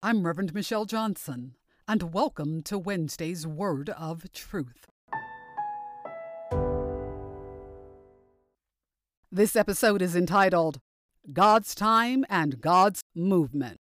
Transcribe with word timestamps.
I'm 0.00 0.24
Reverend 0.24 0.54
Michelle 0.54 0.84
Johnson, 0.84 1.56
and 1.88 2.14
welcome 2.14 2.62
to 2.62 2.78
Wednesday's 2.78 3.48
Word 3.48 3.90
of 3.90 4.30
Truth. 4.32 4.86
This 9.32 9.56
episode 9.56 10.00
is 10.00 10.14
entitled 10.14 10.78
God's 11.32 11.74
Time 11.74 12.24
and 12.28 12.60
God's 12.60 13.00
Movement. 13.12 13.78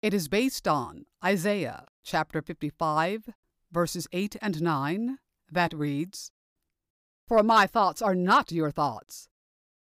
It 0.00 0.14
is 0.14 0.28
based 0.28 0.66
on 0.66 1.04
Isaiah 1.22 1.84
chapter 2.02 2.40
55, 2.40 3.28
verses 3.70 4.08
8 4.12 4.36
and 4.40 4.62
9, 4.62 5.18
that 5.52 5.74
reads 5.74 6.30
For 7.28 7.42
my 7.42 7.66
thoughts 7.66 8.00
are 8.00 8.14
not 8.14 8.50
your 8.50 8.70
thoughts, 8.70 9.28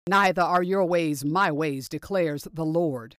neither 0.08 0.42
are 0.42 0.64
your 0.64 0.84
ways 0.84 1.24
my 1.24 1.52
ways, 1.52 1.88
declares 1.88 2.48
the 2.52 2.66
Lord. 2.66 3.16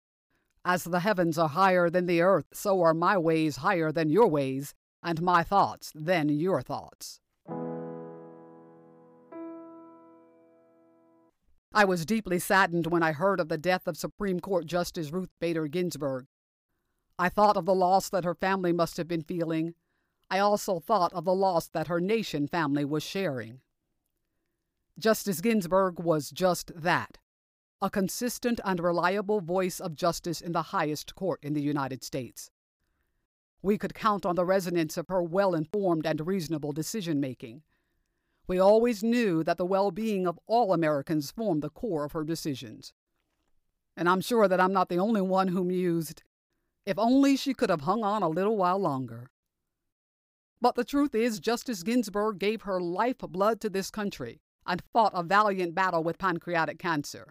As 0.65 0.83
the 0.83 0.99
heavens 0.99 1.37
are 1.37 1.49
higher 1.49 1.89
than 1.89 2.05
the 2.05 2.21
earth, 2.21 2.47
so 2.53 2.81
are 2.81 2.93
my 2.93 3.17
ways 3.17 3.57
higher 3.57 3.91
than 3.91 4.09
your 4.09 4.27
ways, 4.27 4.73
and 5.01 5.21
my 5.21 5.43
thoughts 5.43 5.91
than 5.95 6.29
your 6.29 6.61
thoughts. 6.61 7.21
I 11.71 11.85
was 11.85 12.05
deeply 12.05 12.39
saddened 12.39 12.87
when 12.87 13.03
I 13.03 13.13
heard 13.13 13.39
of 13.39 13.47
the 13.47 13.57
death 13.57 13.87
of 13.87 13.95
Supreme 13.95 14.39
Court 14.39 14.65
Justice 14.65 15.11
Ruth 15.11 15.29
Bader 15.39 15.67
Ginsburg. 15.67 16.25
I 17.17 17.29
thought 17.29 17.57
of 17.57 17.65
the 17.65 17.75
loss 17.75 18.09
that 18.09 18.25
her 18.25 18.33
family 18.33 18.73
must 18.73 18.97
have 18.97 19.07
been 19.07 19.23
feeling. 19.23 19.75
I 20.29 20.39
also 20.39 20.79
thought 20.79 21.13
of 21.13 21.25
the 21.25 21.33
loss 21.33 21.67
that 21.67 21.87
her 21.87 22.01
nation 22.01 22.47
family 22.47 22.85
was 22.85 23.03
sharing. 23.03 23.61
Justice 24.97 25.41
Ginsburg 25.41 25.99
was 25.99 26.29
just 26.29 26.71
that 26.75 27.17
a 27.81 27.89
consistent 27.89 28.59
and 28.65 28.79
reliable 28.79 29.39
voice 29.39 29.79
of 29.79 29.95
justice 29.95 30.41
in 30.41 30.51
the 30.51 30.63
highest 30.63 31.15
court 31.15 31.39
in 31.43 31.53
the 31.53 31.61
United 31.61 32.03
States. 32.03 32.51
We 33.61 33.77
could 33.77 33.93
count 33.93 34.25
on 34.25 34.35
the 34.35 34.45
resonance 34.45 34.97
of 34.97 35.07
her 35.07 35.23
well 35.23 35.53
informed 35.53 36.05
and 36.05 36.25
reasonable 36.25 36.71
decision 36.71 37.19
making. 37.19 37.63
We 38.47 38.59
always 38.59 39.03
knew 39.03 39.43
that 39.43 39.57
the 39.57 39.65
well 39.65 39.91
being 39.91 40.27
of 40.27 40.39
all 40.47 40.73
Americans 40.73 41.31
formed 41.31 41.61
the 41.61 41.69
core 41.69 42.03
of 42.03 42.13
her 42.13 42.23
decisions. 42.23 42.93
And 43.95 44.09
I'm 44.09 44.21
sure 44.21 44.47
that 44.47 44.59
I'm 44.59 44.73
not 44.73 44.89
the 44.89 44.99
only 44.99 45.21
one 45.21 45.49
who 45.49 45.63
mused, 45.63 46.23
if 46.85 46.97
only 46.97 47.37
she 47.37 47.53
could 47.53 47.69
have 47.69 47.81
hung 47.81 48.03
on 48.03 48.23
a 48.23 48.29
little 48.29 48.57
while 48.57 48.79
longer. 48.79 49.29
But 50.61 50.75
the 50.75 50.83
truth 50.83 51.15
is, 51.15 51.39
Justice 51.39 51.83
Ginsburg 51.83 52.39
gave 52.39 52.63
her 52.63 52.81
life 52.81 53.19
blood 53.19 53.61
to 53.61 53.69
this 53.69 53.91
country 53.91 54.41
and 54.65 54.83
fought 54.93 55.13
a 55.15 55.23
valiant 55.23 55.73
battle 55.73 56.03
with 56.03 56.17
pancreatic 56.17 56.79
cancer. 56.79 57.27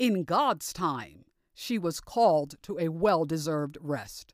In 0.00 0.24
God's 0.24 0.72
time, 0.72 1.26
she 1.52 1.78
was 1.78 2.00
called 2.00 2.54
to 2.62 2.78
a 2.78 2.88
well 2.88 3.26
deserved 3.26 3.76
rest. 3.82 4.32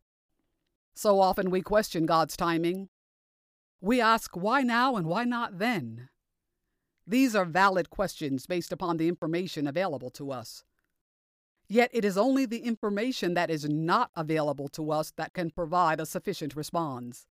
So 0.95 1.19
often 1.19 1.51
we 1.51 1.61
question 1.61 2.07
God's 2.07 2.37
timing. 2.37 2.89
We 3.81 4.01
ask, 4.01 4.37
why 4.37 4.63
now 4.63 4.95
and 4.95 5.09
why 5.09 5.25
not 5.25 5.59
then? 5.59 6.09
These 7.05 7.35
are 7.35 7.45
valid 7.45 7.91
questions 7.91 8.47
based 8.47 8.71
upon 8.71 8.97
the 8.97 9.09
information 9.09 9.67
available 9.67 10.11
to 10.11 10.31
us. 10.31 10.63
Yet 11.67 11.91
it 11.93 12.05
is 12.05 12.17
only 12.17 12.47
the 12.47 12.61
information 12.61 13.35
that 13.35 13.51
is 13.51 13.69
not 13.69 14.13
available 14.15 14.69
to 14.69 14.93
us 14.93 15.13
that 15.17 15.35
can 15.35 15.51
provide 15.51 15.99
a 15.99 16.07
sufficient 16.07 16.55
response. 16.55 17.27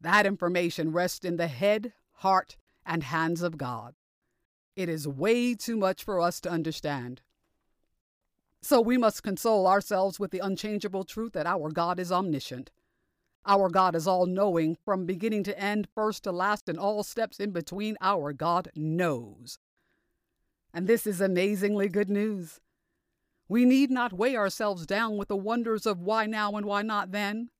That 0.00 0.26
information 0.26 0.92
rests 0.92 1.24
in 1.24 1.38
the 1.38 1.48
head, 1.48 1.92
heart, 2.18 2.56
and 2.86 3.02
hands 3.02 3.42
of 3.42 3.58
God. 3.58 3.96
It 4.76 4.90
is 4.90 5.08
way 5.08 5.54
too 5.54 5.76
much 5.76 6.04
for 6.04 6.20
us 6.20 6.40
to 6.42 6.50
understand. 6.50 7.22
So 8.60 8.80
we 8.80 8.98
must 8.98 9.22
console 9.22 9.66
ourselves 9.66 10.20
with 10.20 10.30
the 10.30 10.40
unchangeable 10.40 11.04
truth 11.04 11.32
that 11.32 11.46
our 11.46 11.70
God 11.70 11.98
is 11.98 12.12
omniscient. 12.12 12.70
Our 13.46 13.70
God 13.70 13.94
is 13.94 14.08
all 14.08 14.26
knowing 14.26 14.76
from 14.84 15.06
beginning 15.06 15.44
to 15.44 15.58
end, 15.58 15.88
first 15.94 16.24
to 16.24 16.32
last, 16.32 16.68
and 16.68 16.78
all 16.78 17.04
steps 17.04 17.38
in 17.38 17.52
between. 17.52 17.96
Our 18.00 18.32
God 18.32 18.70
knows. 18.74 19.58
And 20.74 20.86
this 20.86 21.06
is 21.06 21.20
amazingly 21.20 21.88
good 21.88 22.10
news. 22.10 22.60
We 23.48 23.64
need 23.64 23.90
not 23.90 24.12
weigh 24.12 24.36
ourselves 24.36 24.84
down 24.84 25.16
with 25.16 25.28
the 25.28 25.36
wonders 25.36 25.86
of 25.86 26.00
why 26.00 26.26
now 26.26 26.52
and 26.52 26.66
why 26.66 26.82
not 26.82 27.12
then. 27.12 27.50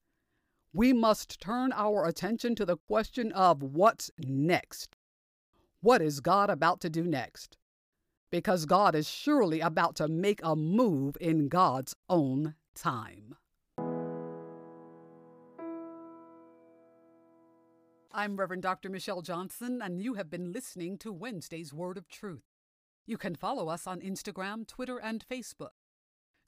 We 0.72 0.92
must 0.92 1.40
turn 1.40 1.72
our 1.72 2.04
attention 2.04 2.56
to 2.56 2.66
the 2.66 2.76
question 2.76 3.30
of 3.32 3.62
what's 3.62 4.10
next. 4.18 4.95
What 5.82 6.00
is 6.00 6.20
God 6.20 6.48
about 6.48 6.80
to 6.80 6.90
do 6.90 7.04
next? 7.04 7.58
Because 8.30 8.64
God 8.64 8.94
is 8.94 9.08
surely 9.08 9.60
about 9.60 9.94
to 9.96 10.08
make 10.08 10.40
a 10.42 10.56
move 10.56 11.16
in 11.20 11.48
God's 11.48 11.94
own 12.08 12.54
time. 12.74 13.36
I'm 18.10 18.36
Reverend 18.36 18.62
Dr. 18.62 18.88
Michelle 18.88 19.20
Johnson, 19.20 19.82
and 19.82 20.00
you 20.00 20.14
have 20.14 20.30
been 20.30 20.50
listening 20.50 20.96
to 20.98 21.12
Wednesday's 21.12 21.74
Word 21.74 21.98
of 21.98 22.08
Truth. 22.08 22.44
You 23.06 23.18
can 23.18 23.34
follow 23.34 23.68
us 23.68 23.86
on 23.86 24.00
Instagram, 24.00 24.66
Twitter, 24.66 24.96
and 24.96 25.24
Facebook. 25.28 25.76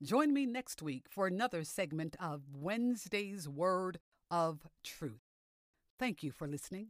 Join 0.03 0.33
me 0.33 0.47
next 0.47 0.81
week 0.81 1.05
for 1.11 1.27
another 1.27 1.65
segment 1.65 2.17
of 2.19 2.45
Wednesday's 2.55 3.47
Word 3.47 3.99
of 4.31 4.67
Truth. 4.83 5.21
Thank 5.99 6.23
you 6.23 6.33
for 6.33 6.49
listening. 6.49 6.89